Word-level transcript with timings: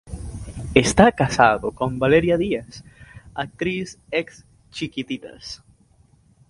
Está 0.73 1.11
casado 1.11 1.69
con 1.73 1.99
Valeria 1.99 2.35
Díaz, 2.35 2.83
actriz 3.35 3.99
ex-"Chiquititas". 4.09 5.61